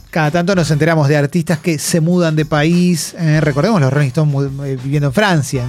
Cada 0.09 0.31
tanto 0.31 0.55
nos 0.55 0.71
enteramos 0.71 1.09
de 1.09 1.17
artistas 1.17 1.59
que 1.59 1.77
se 1.79 1.99
mudan 1.99 2.37
de 2.37 2.45
país. 2.45 3.13
eh, 3.19 3.41
recordemos 3.41 3.81
los 3.81 3.91
Rolling 3.91 4.07
Stones 4.07 4.49
eh, 4.65 4.77
viviendo 4.81 5.07
en 5.07 5.13
Francia. 5.13 5.63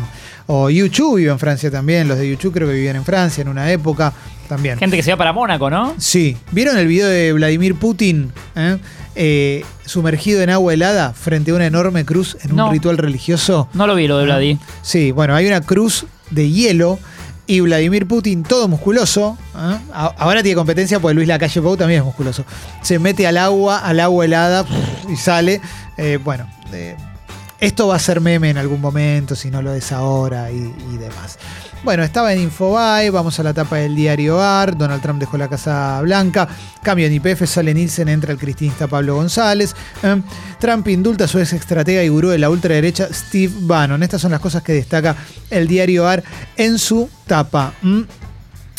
O 0.47 0.71
YouTube 0.71 1.17
vive 1.17 1.31
en 1.33 1.39
Francia 1.41 1.71
también. 1.73 2.07
Los 2.07 2.19
de 2.19 2.29
YouTube 2.31 2.55
creo 2.55 2.69
que 2.69 2.75
vivían 2.75 2.95
en 2.97 3.05
Francia 3.05 3.43
en 3.43 3.49
una 3.49 3.71
época 3.71 4.13
también. 4.49 4.79
Gente 4.79 4.97
que 4.97 5.03
se 5.03 5.11
va 5.11 5.17
para 5.19 5.33
Mónaco, 5.33 5.69
¿no? 5.69 5.95
Sí. 5.99 6.37
¿Vieron 6.53 6.79
el 6.79 6.87
video 6.87 7.09
de 7.09 7.33
Vladimir 7.35 7.75
Putin 7.75 8.33
eh? 8.55 8.79
Eh, 9.21 9.65
sumergido 9.85 10.43
en 10.43 10.51
agua 10.51 10.73
helada 10.75 11.13
frente 11.13 11.51
a 11.51 11.55
una 11.55 11.67
enorme 11.67 12.05
cruz 12.05 12.37
en 12.45 12.61
un 12.61 12.71
ritual 12.71 12.99
religioso? 12.99 13.69
No 13.75 13.89
lo 13.89 13.97
vi 13.97 14.07
lo 14.07 14.17
de 14.17 14.27
Vladi. 14.27 14.59
Sí, 14.81 15.11
bueno, 15.11 15.35
hay 15.35 15.49
una 15.49 15.61
cruz 15.61 16.07
de 16.31 16.49
hielo 16.49 17.01
y 17.49 17.59
Vladimir 17.59 18.07
Putin, 18.07 18.45
todo 18.45 18.69
musculoso. 18.69 19.37
¿eh? 19.57 19.77
Ahora 19.93 20.45
tiene 20.45 20.55
competencia 20.55 21.01
porque 21.01 21.15
Luis 21.15 21.27
Lacalle 21.27 21.61
Pou 21.61 21.77
también 21.77 22.01
es 22.01 22.05
musculoso. 22.05 22.45
Se 22.83 23.01
mete 23.01 23.27
al 23.27 23.39
agua, 23.39 23.79
al 23.79 23.99
agua 23.99 24.25
helada 24.25 24.65
y 25.09 25.17
sale. 25.17 25.61
Eh, 25.97 26.21
bueno, 26.23 26.49
eh, 26.73 26.95
esto 27.59 27.89
va 27.89 27.97
a 27.97 27.99
ser 27.99 28.21
meme 28.21 28.51
en 28.51 28.59
algún 28.59 28.81
momento, 28.81 29.35
si 29.35 29.51
no 29.51 29.63
lo 29.63 29.73
es 29.75 29.91
ahora 29.91 30.53
y, 30.53 30.73
y 30.93 30.97
demás. 30.97 31.39
Bueno, 31.85 32.02
estaba 32.02 32.32
en 32.32 32.40
Infobae, 32.40 33.08
vamos 33.11 33.38
a 33.38 33.42
la 33.44 33.54
tapa 33.54 33.76
del 33.76 33.94
diario 33.94 34.40
AR, 34.42 34.76
Donald 34.76 35.00
Trump 35.00 35.20
dejó 35.20 35.38
la 35.38 35.49
Casa 35.49 36.00
Blanca, 36.02 36.49
cambio 36.82 37.06
en 37.06 37.12
IPF, 37.14 37.47
sale 37.47 37.73
Nielsen, 37.73 38.08
entra 38.08 38.32
el 38.32 38.38
cristinista 38.38 38.88
Pablo 38.88 39.14
González, 39.14 39.76
eh, 40.02 40.20
Trump 40.58 40.88
indulta 40.88 41.25
a 41.25 41.28
su 41.28 41.38
ex 41.38 41.52
estratega 41.52 42.02
y 42.02 42.08
gurú 42.08 42.30
de 42.30 42.38
la 42.38 42.50
ultraderecha 42.50 43.08
Steve 43.12 43.52
Bannon. 43.61 44.02
Estas 44.02 44.20
son 44.20 44.32
las 44.32 44.40
cosas 44.40 44.62
que 44.62 44.73
destaca 44.73 45.16
el 45.50 45.68
diario 45.68 46.06
AR 46.06 46.25
en 46.56 46.78
su 46.78 47.08
tapa. 47.26 47.73
¿m? 47.82 48.06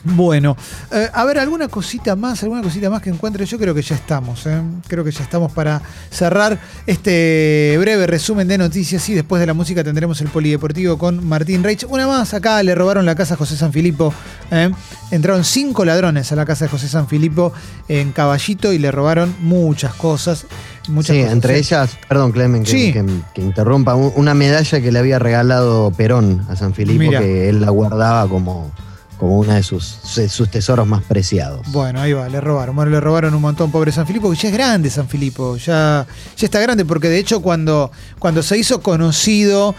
Bueno, 0.05 0.55
eh, 0.91 1.09
a 1.13 1.25
ver, 1.25 1.39
alguna 1.39 1.67
cosita 1.67 2.15
más, 2.15 2.41
alguna 2.43 2.61
cosita 2.61 2.89
más 2.89 3.01
que 3.01 3.09
encuentre. 3.09 3.45
Yo 3.45 3.57
creo 3.59 3.75
que 3.75 3.81
ya 3.81 3.95
estamos, 3.95 4.45
¿eh? 4.45 4.61
creo 4.87 5.03
que 5.03 5.11
ya 5.11 5.23
estamos 5.23 5.51
para 5.51 5.81
cerrar 6.09 6.57
este 6.87 7.75
breve 7.79 8.07
resumen 8.07 8.47
de 8.47 8.57
noticias 8.57 9.07
y 9.09 9.13
después 9.13 9.41
de 9.41 9.45
la 9.47 9.53
música 9.53 9.83
tendremos 9.83 10.21
el 10.21 10.29
polideportivo 10.29 10.97
con 10.97 11.27
Martín 11.27 11.63
Reich. 11.63 11.85
Una 11.89 12.07
más, 12.07 12.33
acá 12.33 12.63
le 12.63 12.75
robaron 12.75 13.05
la 13.05 13.15
casa 13.15 13.33
a 13.33 13.37
José 13.37 13.57
Sanfilippo. 13.57 14.13
¿eh? 14.51 14.71
Entraron 15.11 15.43
cinco 15.43 15.83
ladrones 15.83 16.31
a 16.31 16.35
la 16.37 16.45
casa 16.45 16.65
de 16.65 16.69
José 16.71 16.87
Sanfilippo 16.87 17.51
en 17.89 18.13
Caballito 18.13 18.71
y 18.71 18.77
le 18.79 18.91
robaron 18.91 19.35
muchas 19.41 19.93
cosas. 19.95 20.45
Muchas 20.87 21.13
Sí, 21.15 21.21
cosas, 21.21 21.33
entre 21.33 21.55
¿eh? 21.55 21.59
ellas, 21.59 21.97
perdón 22.07 22.31
Clemen, 22.31 22.63
que, 22.63 22.71
Sí. 22.71 22.93
que- 22.93 23.05
que 23.33 23.41
interrumpa, 23.41 23.95
un- 23.95 24.13
una 24.15 24.33
medalla 24.33 24.79
que 24.81 24.91
le 24.93 24.99
había 24.99 25.19
regalado 25.19 25.91
Perón 25.91 26.45
a 26.49 26.55
San 26.55 26.73
Filipo, 26.73 26.99
Mira. 26.99 27.19
que 27.19 27.49
él 27.49 27.61
la 27.61 27.69
guardaba 27.69 28.27
como, 28.27 28.71
como 29.19 29.38
uno 29.38 29.53
de 29.53 29.63
sus, 29.63 29.83
sus 30.29 30.49
tesoros 30.49 30.88
más 30.88 31.03
preciados. 31.03 31.67
Bueno, 31.71 31.99
ahí 32.01 32.13
va, 32.13 32.29
le 32.29 32.39
robaron. 32.39 32.75
Bueno, 32.75 32.89
le 32.91 32.99
robaron 33.01 33.33
un 33.33 33.41
montón, 33.41 33.69
pobre 33.71 33.91
San 33.91 34.07
Filipo, 34.07 34.29
que 34.31 34.38
ya 34.38 34.47
es 34.49 34.53
grande 34.53 34.89
San 34.89 35.07
Filipo, 35.09 35.57
ya, 35.57 36.07
ya 36.38 36.45
está 36.45 36.59
grande, 36.59 36.85
porque 36.85 37.09
de 37.09 37.19
hecho 37.19 37.41
cuando, 37.41 37.91
cuando 38.17 38.41
se 38.43 38.57
hizo 38.57 38.81
conocido 38.81 39.75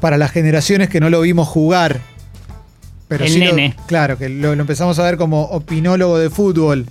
para 0.00 0.16
las 0.18 0.32
generaciones 0.32 0.88
que 0.88 0.98
no 0.98 1.08
lo 1.08 1.20
vimos 1.20 1.46
jugar, 1.46 2.00
pero 3.06 3.24
El 3.24 3.30
sí 3.30 3.38
lo- 3.38 3.46
nene. 3.54 3.76
claro, 3.86 4.18
que 4.18 4.28
lo, 4.28 4.54
lo 4.54 4.60
empezamos 4.60 4.98
a 4.98 5.02
ver 5.04 5.16
como 5.16 5.42
opinólogo 5.44 6.18
de 6.18 6.28
fútbol. 6.30 6.86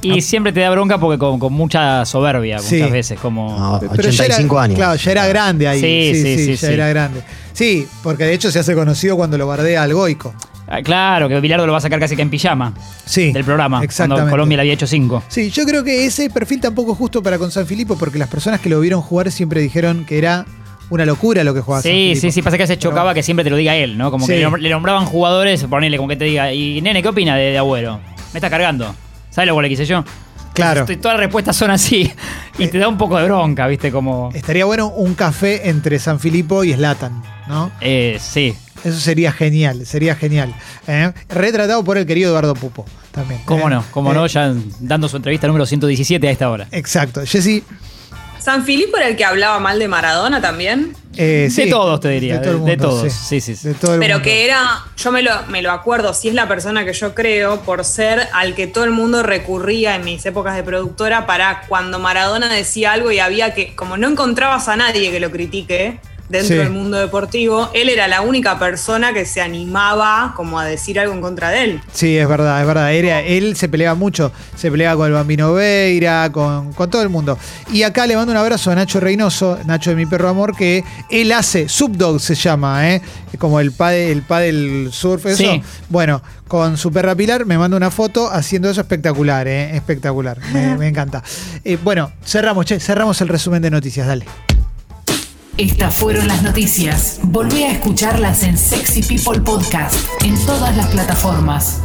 Y 0.00 0.20
siempre 0.20 0.52
te 0.52 0.60
da 0.60 0.70
bronca 0.70 0.98
porque 0.98 1.18
con, 1.18 1.40
con 1.40 1.52
mucha 1.52 2.04
soberbia, 2.04 2.60
Sí. 2.60 2.76
muchas 2.76 2.92
veces. 2.92 3.18
Como. 3.20 3.58
No, 3.58 3.80
Pero 3.80 4.08
ya 4.10 4.24
era- 4.24 4.36
85 4.36 4.60
años. 4.60 4.76
Claro, 4.76 4.94
ya 4.94 5.10
era 5.10 5.26
grande 5.26 5.66
ahí. 5.66 5.80
Sí, 5.80 6.14
Sí, 6.14 6.22
sí, 6.22 6.36
sí, 6.36 6.44
sí, 6.44 6.50
ya 6.62 6.68
sí. 6.68 6.74
era 6.74 6.88
grande. 6.88 7.22
Sí, 7.52 7.86
porque 8.04 8.22
de 8.24 8.32
hecho 8.34 8.52
se 8.52 8.60
hace 8.60 8.74
conocido 8.76 9.16
cuando 9.16 9.36
lo 9.36 9.48
bardea 9.48 9.82
al 9.82 9.92
Goico. 9.94 10.32
Ah, 10.70 10.82
Claro, 10.82 11.28
que 11.28 11.40
Bilardo 11.40 11.66
lo 11.66 11.72
va 11.72 11.78
a 11.78 11.80
sacar 11.80 11.98
casi 11.98 12.14
que 12.16 12.22
en 12.22 12.30
pijama 12.30 12.72
Sí. 13.06 13.32
del 13.32 13.44
programa. 13.44 13.82
Exactamente. 13.82 14.20
Cuando 14.22 14.30
Colombia 14.30 14.56
le 14.56 14.60
había 14.62 14.74
hecho 14.74 14.86
cinco. 14.86 15.22
Sí, 15.28 15.50
yo 15.50 15.64
creo 15.64 15.82
que 15.82 16.04
ese 16.06 16.28
perfil 16.30 16.60
tampoco 16.60 16.92
es 16.92 16.98
justo 16.98 17.22
para 17.22 17.38
con 17.38 17.50
San 17.50 17.66
Filipo, 17.66 17.96
porque 17.96 18.18
las 18.18 18.28
personas 18.28 18.60
que 18.60 18.68
lo 18.68 18.78
vieron 18.80 19.00
jugar 19.00 19.30
siempre 19.30 19.60
dijeron 19.60 20.04
que 20.04 20.18
era 20.18 20.44
una 20.90 21.04
locura 21.04 21.44
lo 21.44 21.52
que 21.54 21.60
jugaba 21.60 21.82
Sí, 21.82 22.14
sí, 22.16 22.30
sí, 22.32 22.40
pasa 22.42 22.56
que 22.58 22.66
se 22.66 22.78
chocaba 22.78 23.12
que 23.14 23.22
siempre 23.22 23.44
te 23.44 23.50
lo 23.50 23.56
diga 23.56 23.76
él, 23.76 23.98
¿no? 23.98 24.10
Como 24.10 24.26
Sí. 24.26 24.32
que 24.32 24.38
le 24.40 24.46
nom- 24.48 24.58
le 24.58 24.70
nombraban 24.70 25.04
jugadores, 25.06 25.64
ponele 25.64 25.96
como 25.96 26.08
que 26.08 26.16
te 26.16 26.24
diga, 26.24 26.52
y 26.52 26.80
nene, 26.82 27.02
¿qué 27.02 27.08
opina 27.08 27.36
de, 27.36 27.50
de 27.52 27.58
Agüero? 27.58 28.00
Me 28.32 28.38
está 28.38 28.48
cargando. 28.50 28.94
¿Sabes 29.30 29.48
lo 29.48 29.56
que 29.56 29.62
le 29.62 29.68
quise 29.68 29.84
yo? 29.86 30.04
Claro. 30.54 30.84
Todas 30.86 31.14
las 31.16 31.20
respuestas 31.20 31.56
son 31.56 31.70
así. 31.70 32.10
Y 32.58 32.66
te 32.66 32.78
da 32.78 32.88
un 32.88 32.98
poco 32.98 33.16
de 33.16 33.24
bronca, 33.24 33.68
¿viste? 33.68 33.92
Como. 33.92 34.30
Estaría 34.34 34.64
bueno 34.64 34.88
un 34.88 35.14
café 35.14 35.68
entre 35.68 36.00
San 36.00 36.18
Filipo 36.18 36.64
y 36.64 36.72
Slatan, 36.72 37.22
¿no? 37.46 37.70
Eh, 37.80 38.18
sí. 38.20 38.52
Eso 38.84 39.00
sería 39.00 39.32
genial, 39.32 39.84
sería 39.86 40.14
genial. 40.14 40.54
¿eh? 40.86 41.12
Retratado 41.28 41.82
por 41.84 41.98
el 41.98 42.06
querido 42.06 42.30
Eduardo 42.30 42.54
Pupo 42.54 42.84
también. 43.12 43.40
¿Cómo 43.44 43.68
¿eh? 43.68 43.70
no? 43.70 43.84
¿Cómo 43.90 44.12
Eh, 44.12 44.14
no? 44.14 44.26
Ya 44.26 44.52
dando 44.80 45.08
su 45.08 45.16
entrevista 45.16 45.46
número 45.46 45.66
117 45.66 46.28
a 46.28 46.30
esta 46.30 46.50
hora. 46.50 46.66
Exacto. 46.70 47.22
Jessy, 47.26 47.62
¿San 48.38 48.64
Filipo 48.64 48.96
era 48.96 49.08
el 49.08 49.16
que 49.16 49.24
hablaba 49.24 49.58
mal 49.58 49.78
de 49.78 49.88
Maradona 49.88 50.40
también? 50.40 50.94
eh, 51.16 51.48
sí, 51.50 51.64
de 51.64 51.70
todos, 51.70 51.98
te 52.00 52.08
diría. 52.10 52.34
De, 52.38 52.40
todo 52.40 52.50
el 52.52 52.64
de 52.64 52.76
mundo, 52.76 52.88
todos. 52.90 53.12
sí. 53.12 53.40
Sí, 53.40 53.40
sí, 53.40 53.56
sí. 53.56 53.68
De 53.68 53.74
todo 53.74 53.94
el 53.94 54.00
Pero 54.00 54.14
mundo. 54.14 54.24
que 54.24 54.44
era, 54.44 54.84
yo 54.96 55.10
me 55.12 55.22
lo, 55.22 55.32
me 55.48 55.60
lo 55.60 55.72
acuerdo, 55.72 56.14
si 56.14 56.28
es 56.28 56.34
la 56.34 56.46
persona 56.46 56.84
que 56.84 56.92
yo 56.92 57.14
creo, 57.14 57.60
por 57.62 57.84
ser 57.84 58.28
al 58.32 58.54
que 58.54 58.68
todo 58.68 58.84
el 58.84 58.90
mundo 58.92 59.22
recurría 59.24 59.96
en 59.96 60.04
mis 60.04 60.24
épocas 60.24 60.54
de 60.54 60.62
productora 60.62 61.26
para 61.26 61.62
cuando 61.68 61.98
Maradona 61.98 62.48
decía 62.50 62.92
algo 62.92 63.10
y 63.10 63.18
había 63.18 63.52
que, 63.52 63.74
como 63.74 63.96
no 63.96 64.08
encontrabas 64.08 64.68
a 64.68 64.76
nadie 64.76 65.10
que 65.10 65.18
lo 65.20 65.30
critique 65.32 65.98
dentro 66.28 66.48
Sí. 66.56 66.62
del 66.62 66.70
mundo 66.70 66.96
deportivo, 66.98 67.70
él 67.74 67.88
era 67.88 68.06
la 68.08 68.20
única 68.20 68.58
persona 68.58 69.12
que 69.12 69.24
se 69.24 69.40
animaba 69.40 70.32
como 70.36 70.58
a 70.58 70.64
decir 70.64 70.98
algo 71.00 71.14
en 71.14 71.20
contra 71.20 71.50
de 71.50 71.64
él. 71.64 71.80
Sí, 71.92 72.16
es 72.18 72.28
verdad, 72.28 72.60
es 72.60 72.66
verdad. 72.66 72.92
Era- 72.92 73.20
él 73.22 73.56
se 73.56 73.68
peleaba 73.68 73.94
mucho. 73.94 74.32
Se 74.56 74.70
peleaba 74.70 74.96
con 74.96 75.06
el 75.06 75.12
Bambino 75.14 75.52
Veira, 75.54 76.30
con, 76.32 76.72
con 76.72 76.90
todo 76.90 77.02
el 77.02 77.08
mundo. 77.08 77.38
Y 77.72 77.82
acá 77.82 78.06
le 78.06 78.16
mando 78.16 78.32
un 78.32 78.38
abrazo 78.38 78.70
a 78.70 78.74
Nacho 78.74 79.00
Reynoso, 79.00 79.58
Nacho 79.66 79.90
de 79.90 79.96
mi 79.96 80.06
perro 80.06 80.28
amor, 80.28 80.54
que 80.56 80.84
él 81.10 81.32
hace, 81.32 81.68
Subdog 81.68 82.20
se 82.20 82.34
llama, 82.34 82.90
¿eh? 82.92 83.02
Como 83.38 83.60
el 83.60 83.72
padel, 83.72 84.10
el 84.10 84.22
padel 84.22 84.88
surf, 84.92 85.26
eso. 85.26 85.36
Sí. 85.38 85.62
Bueno, 85.88 86.22
con 86.48 86.76
su 86.76 86.90
perra 86.92 87.14
Pilar 87.14 87.46
me 87.46 87.56
manda 87.58 87.76
una 87.76 87.90
foto 87.90 88.30
haciendo 88.30 88.68
eso 88.70 88.80
espectacular, 88.80 89.46
¿eh? 89.48 89.76
Espectacular. 89.76 90.38
Me, 90.52 90.76
me 90.78 90.88
encanta. 90.88 91.22
Eh, 91.64 91.78
bueno, 91.82 92.10
cerramos, 92.24 92.66
che, 92.66 92.80
cerramos 92.80 93.20
el 93.20 93.28
resumen 93.28 93.62
de 93.62 93.70
noticias, 93.70 94.06
dale. 94.06 94.24
Estas 95.58 95.92
fueron 95.92 96.28
las 96.28 96.44
noticias. 96.44 97.18
Volvé 97.24 97.66
a 97.66 97.72
escucharlas 97.72 98.44
en 98.44 98.56
Sexy 98.56 99.02
People 99.02 99.40
Podcast 99.40 99.96
en 100.24 100.38
todas 100.46 100.76
las 100.76 100.86
plataformas. 100.86 101.80